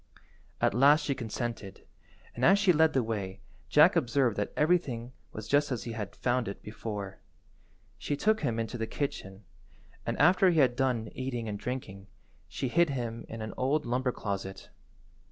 At 0.59 0.73
last 0.73 1.05
she 1.05 1.13
consented, 1.13 1.85
and 2.33 2.43
as 2.43 2.57
she 2.57 2.73
led 2.73 2.93
the 2.93 3.03
way 3.03 3.39
Jack 3.69 3.95
observed 3.95 4.35
that 4.37 4.51
everything 4.57 5.11
was 5.31 5.47
just 5.47 5.71
as 5.71 5.83
he 5.83 5.91
had 5.91 6.15
found 6.15 6.47
it 6.47 6.63
before. 6.63 7.19
She 7.99 8.17
took 8.17 8.41
him 8.41 8.57
into 8.59 8.79
the 8.79 8.87
kitchen, 8.87 9.43
and 10.03 10.17
after 10.17 10.49
he 10.49 10.57
had 10.59 10.75
done 10.75 11.09
eating 11.13 11.47
and 11.47 11.59
drinking, 11.59 12.07
she 12.47 12.67
hid 12.67 12.89
him 12.89 13.25
in 13.29 13.43
an 13.43 13.53
old 13.57 13.85
lumber 13.85 14.11
closet. 14.11 14.71